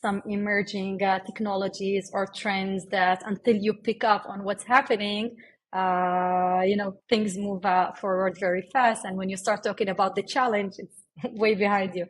Some 0.00 0.22
emerging 0.26 1.02
uh, 1.02 1.18
technologies 1.20 2.08
or 2.12 2.26
trends 2.26 2.86
that 2.86 3.22
until 3.26 3.56
you 3.56 3.74
pick 3.74 4.04
up 4.04 4.26
on 4.28 4.44
what's 4.44 4.62
happening, 4.62 5.36
uh, 5.72 6.62
you 6.64 6.76
know, 6.76 6.94
things 7.08 7.36
move 7.36 7.64
uh, 7.64 7.92
forward 7.94 8.38
very 8.38 8.62
fast. 8.72 9.04
And 9.04 9.16
when 9.16 9.28
you 9.28 9.36
start 9.36 9.64
talking 9.64 9.88
about 9.88 10.14
the 10.14 10.22
challenge, 10.22 10.74
it's 10.78 11.02
way 11.36 11.56
behind 11.56 11.96
you. 11.96 12.06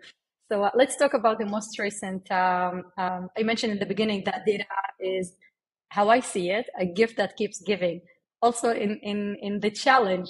So 0.52 0.64
uh, 0.64 0.70
let's 0.74 0.96
talk 0.96 1.14
about 1.14 1.38
the 1.38 1.46
most 1.46 1.78
recent. 1.78 2.30
Um, 2.30 2.84
um, 2.98 3.30
I 3.38 3.42
mentioned 3.42 3.72
in 3.72 3.78
the 3.78 3.86
beginning 3.86 4.24
that 4.24 4.44
data 4.44 4.66
is 5.00 5.32
how 5.88 6.10
I 6.10 6.20
see 6.20 6.50
it, 6.50 6.68
a 6.78 6.84
gift 6.84 7.16
that 7.16 7.36
keeps 7.36 7.60
giving 7.62 8.02
also 8.40 8.70
in, 8.70 8.98
in, 9.02 9.36
in 9.40 9.60
the 9.60 9.70
challenge 9.70 10.28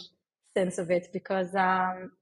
sense 0.57 0.79
of 0.79 0.91
it, 0.91 1.09
because 1.13 1.55
um, 1.55 2.13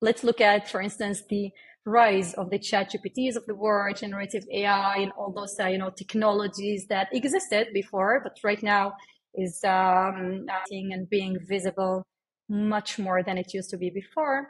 let's 0.00 0.24
look 0.24 0.40
at, 0.40 0.70
for 0.70 0.80
instance, 0.80 1.22
the 1.28 1.50
rise 1.86 2.34
of 2.34 2.50
the 2.50 2.58
chat 2.58 2.92
GPTs 2.92 3.36
of 3.36 3.44
the 3.46 3.54
world, 3.54 3.96
generative 3.96 4.44
AI, 4.52 4.96
and 4.96 5.12
all 5.12 5.32
those, 5.32 5.54
uh, 5.60 5.66
you 5.66 5.78
know, 5.78 5.90
technologies 5.90 6.86
that 6.88 7.08
existed 7.12 7.68
before, 7.74 8.20
but 8.22 8.38
right 8.42 8.62
now 8.62 8.94
is 9.34 9.62
um, 9.64 10.46
and 10.70 11.10
being 11.10 11.38
visible 11.46 12.06
much 12.48 12.98
more 12.98 13.22
than 13.22 13.38
it 13.38 13.52
used 13.52 13.70
to 13.70 13.76
be 13.76 13.90
before. 13.90 14.48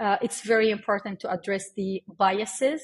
Uh, 0.00 0.16
it's 0.22 0.40
very 0.40 0.70
important 0.70 1.20
to 1.20 1.30
address 1.30 1.64
the 1.76 2.02
biases 2.18 2.82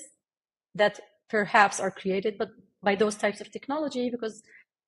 that 0.75 1.01
perhaps 1.29 1.81
are 1.81 1.91
created 1.91 2.37
but 2.39 2.51
by 2.83 2.95
those 2.95 3.17
types 3.17 3.41
of 3.41 3.51
technology 3.51 4.11
because 4.11 4.43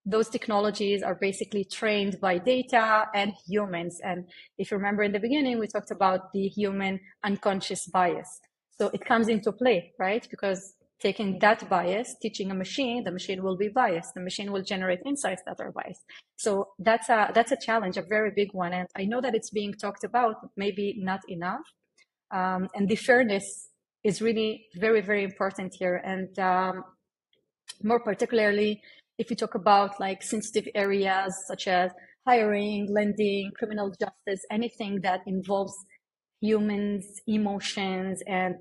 those 0.06 0.28
technologies 0.28 1.02
are 1.02 1.14
basically 1.14 1.64
trained 1.64 2.20
by 2.20 2.38
data 2.38 3.06
and 3.14 3.32
humans. 3.46 4.00
And 4.02 4.28
if 4.58 4.70
you 4.70 4.76
remember 4.76 5.02
in 5.02 5.12
the 5.12 5.20
beginning, 5.20 5.58
we 5.58 5.66
talked 5.66 5.90
about 5.90 6.32
the 6.32 6.48
human 6.48 7.00
unconscious 7.22 7.86
bias. 7.86 8.40
So 8.78 8.90
it 8.94 9.04
comes 9.04 9.28
into 9.28 9.52
play, 9.52 9.92
right? 9.98 10.26
Because 10.30 10.74
taking 11.00 11.38
that 11.40 11.68
bias, 11.68 12.14
teaching 12.20 12.50
a 12.50 12.54
machine, 12.54 13.04
the 13.04 13.10
machine 13.10 13.42
will 13.42 13.56
be 13.56 13.68
biased. 13.68 14.14
The 14.14 14.20
machine 14.20 14.52
will 14.52 14.62
generate 14.62 15.00
insights 15.04 15.42
that 15.46 15.60
are 15.60 15.72
biased. 15.72 16.02
So 16.36 16.68
that's 16.78 17.08
a, 17.08 17.30
that's 17.34 17.52
a 17.52 17.56
challenge, 17.56 17.96
a 17.96 18.02
very 18.02 18.30
big 18.34 18.52
one. 18.52 18.72
And 18.72 18.88
I 18.96 19.04
know 19.04 19.20
that 19.20 19.34
it's 19.34 19.50
being 19.50 19.74
talked 19.74 20.04
about, 20.04 20.36
maybe 20.56 20.96
not 20.98 21.20
enough. 21.28 21.62
Um, 22.30 22.68
and 22.74 22.88
the 22.88 22.96
fairness 22.96 23.68
is 24.04 24.22
really 24.22 24.66
very, 24.76 25.00
very 25.00 25.24
important 25.24 25.74
here. 25.78 25.96
And 25.96 26.38
um, 26.38 26.84
more 27.82 28.00
particularly, 28.00 28.82
if 29.20 29.28
you 29.28 29.36
talk 29.36 29.54
about 29.54 30.00
like 30.00 30.22
sensitive 30.22 30.66
areas 30.74 31.44
such 31.46 31.68
as 31.68 31.92
hiring, 32.26 32.90
lending, 32.90 33.50
criminal 33.54 33.90
justice, 33.90 34.42
anything 34.50 35.02
that 35.02 35.20
involves 35.26 35.74
humans' 36.40 37.20
emotions 37.26 38.22
and 38.26 38.54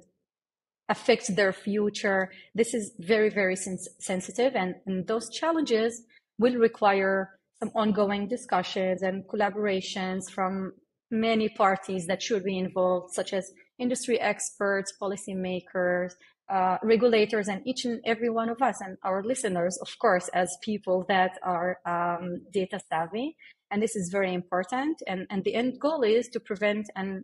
affects 0.89 1.29
their 1.29 1.53
future, 1.53 2.29
this 2.53 2.73
is 2.73 2.91
very, 2.99 3.29
very 3.29 3.55
sens- 3.55 3.87
sensitive. 3.99 4.53
And, 4.53 4.75
and 4.85 5.07
those 5.07 5.29
challenges 5.29 6.03
will 6.39 6.55
require 6.55 7.39
some 7.59 7.71
ongoing 7.73 8.27
discussions 8.27 9.01
and 9.01 9.25
collaborations 9.29 10.29
from 10.29 10.73
many 11.09 11.47
parties 11.47 12.05
that 12.07 12.21
should 12.21 12.43
be 12.43 12.57
involved, 12.57 13.13
such 13.13 13.31
as 13.31 13.53
industry 13.77 14.19
experts, 14.19 14.91
policymakers, 15.01 16.11
uh, 16.49 16.77
regulators 16.83 17.47
and 17.47 17.61
each 17.65 17.85
and 17.85 18.01
every 18.05 18.29
one 18.29 18.49
of 18.49 18.61
us 18.61 18.81
and 18.81 18.97
our 19.03 19.23
listeners, 19.23 19.77
of 19.77 19.89
course, 19.99 20.29
as 20.33 20.49
people 20.61 21.05
that 21.07 21.37
are 21.43 21.77
um, 21.85 22.41
data 22.51 22.79
savvy. 22.89 23.35
And 23.71 23.81
this 23.81 23.95
is 23.95 24.09
very 24.11 24.33
important. 24.33 25.01
And, 25.07 25.27
and 25.29 25.43
the 25.43 25.53
end 25.53 25.79
goal 25.79 26.03
is 26.03 26.27
to 26.29 26.39
prevent 26.39 26.89
an, 26.95 27.23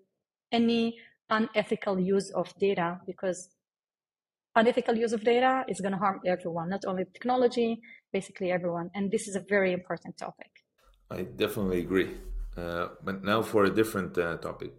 any 0.52 0.98
unethical 1.30 2.00
use 2.00 2.32
of 2.32 2.54
data 2.60 3.00
because 3.08 3.50
unethical 4.56 4.96
use 4.96 5.12
of 5.12 5.24
data 5.24 5.66
is 5.68 5.82
going 5.82 5.92
to 5.92 5.98
harm 5.98 6.22
everyone, 6.26 6.70
not 6.70 6.86
only 6.86 7.06
technology, 7.14 7.82
basically 8.14 8.52
everyone. 8.52 8.90
And 8.94 9.12
this 9.12 9.28
is 9.28 9.36
a 9.36 9.44
very 9.50 9.74
important 9.74 10.18
topic. 10.18 10.52
I 11.10 11.24
definitely 11.24 11.80
agree. 11.80 12.12
Uh, 12.56 12.90
but 13.04 13.24
now 13.24 13.42
for 13.42 13.66
a 13.66 13.70
different 13.70 14.18
uh, 14.18 14.38
topic. 14.38 14.74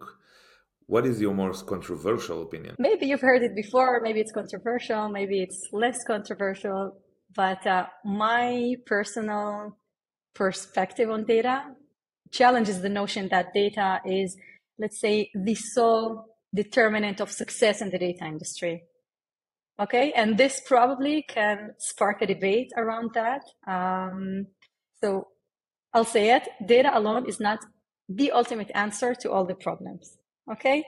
What 0.89 1.05
is 1.05 1.21
your 1.21 1.35
most 1.35 1.67
controversial 1.67 2.43
opinion? 2.43 2.77
Maybe 2.79 3.07
you've 3.07 3.21
heard 3.21 3.43
it 3.43 3.57
before, 3.57 4.01
maybe 4.03 4.21
it's 4.21 4.33
controversial, 4.33 5.09
maybe 5.09 5.43
it's 5.43 5.69
less 5.73 6.05
controversial, 6.05 6.97
but 7.35 7.67
uh, 7.67 7.87
my 8.05 8.77
personal 8.87 9.77
perspective 10.33 11.11
on 11.11 11.25
data 11.25 11.65
challenges 12.31 12.83
the 12.83 12.89
notion 12.89 13.29
that 13.31 13.53
data 13.53 14.01
is, 14.05 14.37
let's 14.79 15.01
say, 15.01 15.31
the 15.35 15.57
sole 15.57 16.27
determinant 16.55 17.21
of 17.21 17.33
success 17.33 17.81
in 17.81 17.91
the 17.91 17.99
data 17.99 18.25
industry. 18.25 18.85
Okay, 19.81 20.13
and 20.13 20.39
this 20.39 20.63
probably 20.65 21.23
can 21.29 21.73
spark 21.79 22.23
a 22.23 22.27
debate 22.27 22.71
around 22.77 23.11
that. 23.15 23.43
Um, 23.67 24.47
so 25.03 25.29
I'll 25.93 26.05
say 26.05 26.31
it 26.31 26.49
data 26.65 26.97
alone 26.97 27.29
is 27.29 27.41
not 27.41 27.59
the 28.09 28.31
ultimate 28.31 28.71
answer 28.75 29.15
to 29.17 29.33
all 29.33 29.45
the 29.45 29.57
problems. 29.57 30.17
Okay. 30.51 30.85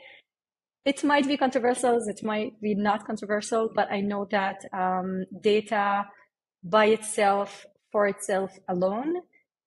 It 0.85 1.05
might 1.05 1.27
be 1.27 1.37
controversial, 1.37 1.99
it 2.09 2.23
might 2.25 2.61
be 2.63 2.75
not 2.75 3.05
controversial, 3.05 3.71
but 3.75 3.91
I 3.91 4.01
know 4.01 4.27
that 4.31 4.65
um, 4.73 5.25
data 5.43 6.07
by 6.65 6.87
itself, 6.87 7.67
for 7.93 8.07
itself 8.07 8.57
alone, 8.69 9.17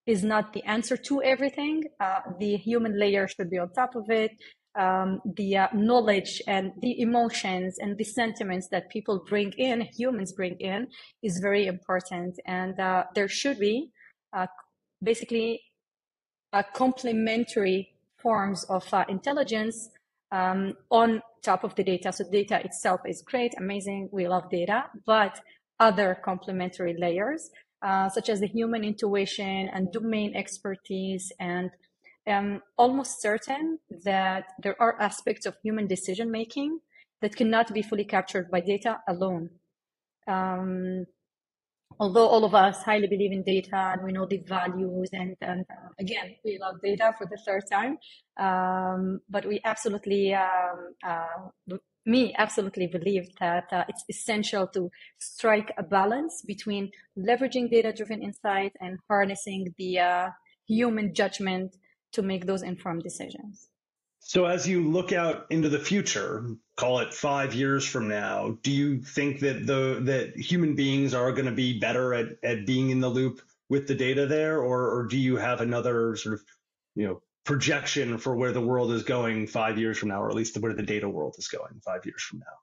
is 0.08 0.24
not 0.24 0.54
the 0.54 0.64
answer 0.64 0.98
to 0.98 1.22
everything. 1.22 1.84
Uh, 2.00 2.22
the 2.40 2.58
human 2.58 3.00
layer 3.00 3.28
should 3.28 3.50
be 3.50 3.60
on 3.60 3.72
top 3.74 3.96
of 3.96 4.10
it. 4.10 4.32
Um, 4.74 5.22
the 5.36 5.58
uh, 5.58 5.68
knowledge 5.74 6.42
and 6.48 6.72
the 6.82 7.02
emotions 7.02 7.78
and 7.80 7.98
the 7.98 8.06
sentiments 8.06 8.70
that 8.72 8.90
people 8.90 9.24
bring 9.28 9.52
in, 9.58 9.82
humans 9.82 10.32
bring 10.34 10.56
in, 10.60 10.88
is 11.22 11.40
very 11.40 11.68
important. 11.68 12.40
And 12.46 12.80
uh, 12.80 13.04
there 13.14 13.28
should 13.28 13.60
be 13.60 13.92
uh, 14.34 14.48
basically 15.04 15.62
a 16.54 16.64
complementary 16.64 17.91
forms 18.22 18.64
of 18.66 18.92
uh, 18.94 19.06
intelligence 19.10 19.90
um, 20.32 20.74
on 20.90 21.22
top 21.44 21.64
of 21.64 21.76
the 21.76 21.84
data. 21.84 22.12
So 22.14 22.24
data 22.32 22.64
itself 22.64 23.02
is 23.06 23.22
great, 23.22 23.54
amazing. 23.58 24.10
We 24.12 24.28
love 24.28 24.50
data, 24.50 24.86
but 25.06 25.40
other 25.80 26.20
complementary 26.24 26.96
layers, 26.98 27.50
uh, 27.82 28.10
such 28.10 28.30
as 28.30 28.40
the 28.40 28.48
human 28.48 28.84
intuition 28.84 29.70
and 29.74 29.92
domain 29.92 30.36
expertise 30.36 31.32
and 31.40 31.72
I'm 32.28 32.62
almost 32.78 33.22
certain 33.22 33.80
that 34.06 34.46
there 34.62 34.80
are 34.82 35.00
aspects 35.02 35.46
of 35.46 35.56
human 35.64 35.88
decision 35.88 36.30
making 36.30 36.80
that 37.22 37.36
cannot 37.36 37.74
be 37.74 37.82
fully 37.82 38.06
captured 38.06 38.52
by 38.52 38.62
data 38.62 39.00
alone. 39.08 39.50
Um, 40.28 41.06
although 42.00 42.28
all 42.28 42.44
of 42.44 42.54
us 42.56 42.84
highly 42.84 43.08
believe 43.08 43.32
in 43.32 43.44
data 43.44 43.92
and 43.94 44.04
we 44.04 44.12
know 44.12 44.26
the 44.26 44.38
values 44.48 45.10
and, 45.14 45.36
and 45.42 45.66
uh, 45.70 45.90
again 46.00 46.36
we 46.44 46.58
love 46.60 46.76
data 46.82 47.14
for 47.18 47.26
the 47.28 47.38
third 47.46 47.64
time 47.72 47.98
um, 48.38 49.20
but 49.30 49.46
we 49.46 49.60
absolutely 49.66 50.34
um, 50.34 50.94
uh, 51.04 51.76
me 52.06 52.34
absolutely 52.38 52.88
believe 52.88 53.28
that 53.40 53.66
uh, 53.72 53.84
it's 53.88 54.04
essential 54.10 54.68
to 54.68 54.90
strike 55.20 55.72
a 55.78 55.84
balance 55.84 56.42
between 56.46 56.92
leveraging 57.18 57.70
data 57.70 57.94
driven 57.94 58.22
insight 58.22 58.74
and 58.80 58.98
harnessing 59.08 59.74
the 59.78 60.00
uh, 60.00 60.30
human 60.68 61.14
judgment 61.14 61.76
to 62.12 62.22
make 62.22 62.46
those 62.46 62.64
informed 62.64 63.04
decisions 63.04 63.71
so 64.24 64.46
as 64.46 64.68
you 64.68 64.88
look 64.88 65.12
out 65.12 65.48
into 65.50 65.68
the 65.68 65.80
future, 65.80 66.46
call 66.78 67.00
it 67.00 67.12
five 67.14 67.56
years 67.56 67.86
from 67.86 68.08
now, 68.08 68.58
do 68.62 68.72
you 68.72 69.02
think 69.02 69.40
that 69.40 69.66
the 69.66 70.00
that 70.04 70.38
human 70.38 70.76
beings 70.76 71.16
are 71.16 71.32
going 71.32 71.48
to 71.48 71.52
be 71.52 71.80
better 71.80 72.14
at, 72.14 72.28
at 72.44 72.68
being 72.68 72.92
in 72.92 73.00
the 73.00 73.10
loop 73.10 73.42
with 73.68 73.88
the 73.88 73.96
data 73.96 74.28
there, 74.28 74.60
or, 74.60 74.92
or 74.92 75.08
do 75.08 75.18
you 75.18 75.38
have 75.38 75.60
another 75.60 76.16
sort 76.16 76.36
of 76.36 76.42
you 76.96 77.08
know 77.08 77.22
projection 77.46 78.20
for 78.20 78.36
where 78.36 78.52
the 78.52 78.62
world 78.62 78.92
is 78.92 79.02
going 79.02 79.48
five 79.48 79.80
years 79.80 79.98
from 79.98 80.10
now, 80.10 80.22
or 80.22 80.30
at 80.30 80.36
least 80.36 80.56
where 80.60 80.76
the 80.76 80.84
data 80.84 81.10
world 81.10 81.36
is 81.40 81.48
going 81.48 81.82
five 81.84 82.06
years 82.06 82.22
from 82.22 82.40
now? 82.40 82.58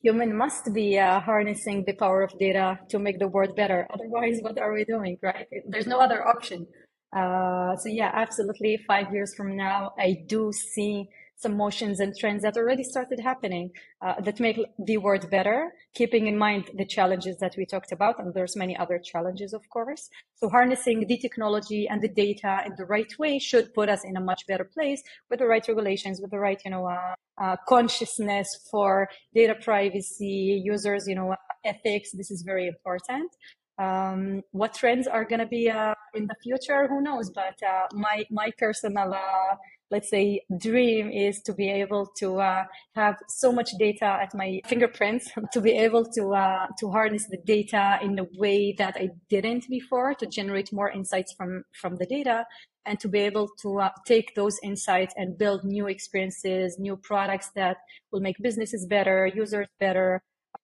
Human 0.00 0.34
must 0.34 0.72
be 0.72 0.98
uh, 0.98 1.20
harnessing 1.20 1.84
the 1.86 1.92
power 1.92 2.22
of 2.22 2.36
data 2.38 2.78
to 2.88 2.98
make 2.98 3.18
the 3.18 3.28
world 3.28 3.54
better. 3.54 3.86
Otherwise, 3.92 4.38
what 4.40 4.58
are 4.58 4.72
we 4.72 4.84
doing, 4.84 5.18
right? 5.22 5.46
There's 5.68 5.86
no 5.86 6.00
other 6.00 6.26
option. 6.26 6.66
Uh, 7.12 7.76
so 7.76 7.88
yeah, 7.88 8.10
absolutely. 8.14 8.78
Five 8.86 9.12
years 9.12 9.34
from 9.34 9.56
now, 9.56 9.92
I 9.98 10.24
do 10.26 10.52
see 10.52 11.08
some 11.42 11.56
motions 11.56 11.98
and 11.98 12.16
trends 12.16 12.42
that 12.42 12.56
already 12.56 12.84
started 12.84 13.18
happening 13.18 13.70
uh, 14.00 14.20
that 14.20 14.38
make 14.38 14.58
the 14.78 14.96
world 14.98 15.28
better, 15.28 15.72
keeping 15.92 16.28
in 16.28 16.38
mind 16.38 16.70
the 16.74 16.84
challenges 16.84 17.36
that 17.38 17.54
we 17.58 17.66
talked 17.66 17.90
about. 17.90 18.18
And 18.20 18.32
there's 18.32 18.56
many 18.56 18.76
other 18.76 18.98
challenges, 18.98 19.52
of 19.52 19.68
course. 19.68 20.08
So 20.36 20.48
harnessing 20.48 21.06
the 21.06 21.18
technology 21.18 21.88
and 21.88 22.00
the 22.00 22.08
data 22.08 22.62
in 22.64 22.74
the 22.78 22.84
right 22.84 23.12
way 23.18 23.38
should 23.40 23.74
put 23.74 23.88
us 23.88 24.04
in 24.04 24.16
a 24.16 24.20
much 24.20 24.46
better 24.46 24.64
place 24.64 25.02
with 25.28 25.40
the 25.40 25.46
right 25.46 25.66
regulations, 25.66 26.20
with 26.20 26.30
the 26.30 26.38
right, 26.38 26.60
you 26.64 26.70
know, 26.70 26.86
uh, 26.86 27.14
uh, 27.42 27.56
consciousness 27.68 28.48
for 28.70 29.08
data 29.34 29.56
privacy, 29.60 30.62
users, 30.64 31.08
you 31.08 31.16
know, 31.16 31.34
ethics. 31.64 32.12
This 32.12 32.30
is 32.30 32.42
very 32.42 32.68
important. 32.68 33.30
Um, 33.78 34.42
what 34.52 34.74
trends 34.74 35.06
are 35.06 35.24
going 35.24 35.40
to 35.40 35.46
be 35.46 35.70
uh, 35.70 35.94
in 36.14 36.26
the 36.26 36.34
future? 36.42 36.86
Who 36.88 37.00
knows? 37.00 37.30
But 37.30 37.56
uh, 37.62 37.86
my 37.94 38.24
my 38.30 38.50
personal, 38.58 39.14
uh, 39.14 39.56
let's 39.90 40.10
say, 40.10 40.42
dream 40.58 41.10
is 41.10 41.40
to 41.42 41.54
be 41.54 41.70
able 41.70 42.06
to 42.18 42.40
uh, 42.40 42.64
have 42.94 43.16
so 43.28 43.50
much 43.50 43.70
data 43.78 44.04
at 44.04 44.34
my 44.34 44.60
fingerprints, 44.66 45.30
to 45.52 45.60
be 45.60 45.72
able 45.72 46.04
to 46.16 46.34
uh, 46.34 46.66
to 46.80 46.90
harness 46.90 47.26
the 47.28 47.38
data 47.38 47.98
in 48.02 48.18
a 48.18 48.26
way 48.36 48.74
that 48.78 48.96
I 48.96 49.10
didn't 49.30 49.68
before, 49.68 50.14
to 50.14 50.26
generate 50.26 50.72
more 50.72 50.90
insights 50.90 51.32
from 51.32 51.64
from 51.72 51.96
the 51.96 52.06
data, 52.06 52.44
and 52.84 53.00
to 53.00 53.08
be 53.08 53.20
able 53.20 53.48
to 53.62 53.80
uh, 53.80 53.90
take 54.06 54.34
those 54.34 54.58
insights 54.62 55.14
and 55.16 55.38
build 55.38 55.64
new 55.64 55.86
experiences, 55.86 56.78
new 56.78 56.96
products 56.96 57.50
that 57.54 57.78
will 58.10 58.20
make 58.20 58.36
businesses 58.40 58.86
better, 58.86 59.26
users 59.26 59.68
better, 59.80 60.22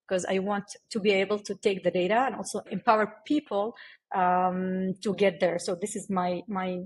because 0.09 0.25
I 0.25 0.39
want 0.39 0.65
to 0.91 1.01
be 1.01 1.11
able 1.11 1.39
to 1.41 1.55
take 1.55 1.85
the 1.85 1.91
data 1.91 2.15
and 2.27 2.35
also 2.35 2.61
empower 2.71 3.15
people 3.27 3.77
um, 4.15 4.95
to 5.03 5.15
get 5.15 5.41
there. 5.41 5.59
So 5.59 5.75
this 5.75 5.97
is 5.97 6.09
my 6.09 6.43
my 6.49 6.81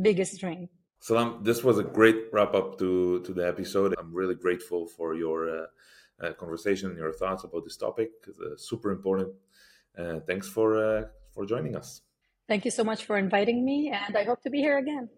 biggest 0.00 0.40
dream. 0.40 0.68
Salam, 1.00 1.40
this 1.42 1.62
was 1.62 1.78
a 1.78 1.82
great 1.82 2.26
wrap 2.32 2.54
up 2.54 2.78
to 2.78 3.20
to 3.22 3.32
the 3.32 3.46
episode. 3.46 3.94
I'm 3.98 4.12
really 4.14 4.34
grateful 4.34 4.86
for 4.86 5.14
your 5.14 5.38
uh, 5.48 5.66
uh, 6.22 6.32
conversation 6.34 6.90
and 6.90 6.98
your 6.98 7.12
thoughts 7.12 7.44
about 7.44 7.64
this 7.64 7.76
topic. 7.76 8.10
It's 8.28 8.38
uh, 8.38 8.56
super 8.56 8.90
important. 8.90 9.32
thanks 10.26 10.48
for 10.48 10.68
uh, 10.76 11.02
for 11.34 11.46
joining 11.46 11.76
us. 11.76 12.02
Thank 12.46 12.64
you 12.66 12.70
so 12.70 12.84
much 12.84 13.06
for 13.06 13.16
inviting 13.16 13.64
me, 13.64 13.90
and 13.90 14.16
I 14.16 14.24
hope 14.24 14.42
to 14.42 14.50
be 14.50 14.60
here 14.60 14.78
again. 14.78 15.08